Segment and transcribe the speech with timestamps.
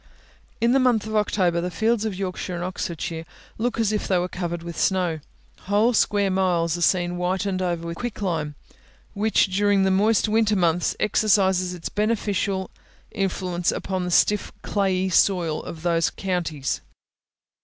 [0.59, 3.23] In the month of October the fields of Yorkshire and Oxfordshire
[3.59, 5.19] look as it they were covered with snow.
[5.65, 8.55] Whole square miles are seen whitened over with quicklime,
[9.13, 12.71] which during the moist winter months, exercises its beneficial
[13.11, 16.81] influence upon the stiff, clayey soil, of those counties.